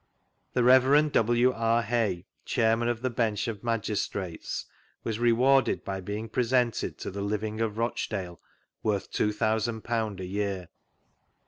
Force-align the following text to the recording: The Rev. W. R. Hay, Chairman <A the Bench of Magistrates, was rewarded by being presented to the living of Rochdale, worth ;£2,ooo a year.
The 0.53 0.63
Rev. 0.63 1.11
W. 1.11 1.51
R. 1.53 1.83
Hay, 1.83 2.25
Chairman 2.43 2.87
<A 2.87 2.95
the 2.95 3.11
Bench 3.11 3.47
of 3.47 3.63
Magistrates, 3.63 4.65
was 5.03 5.19
rewarded 5.19 5.83
by 5.85 6.01
being 6.01 6.27
presented 6.27 6.97
to 6.97 7.11
the 7.11 7.21
living 7.21 7.61
of 7.61 7.77
Rochdale, 7.77 8.41
worth 8.81 9.11
;£2,ooo 9.11 10.19
a 10.19 10.25
year. 10.25 10.69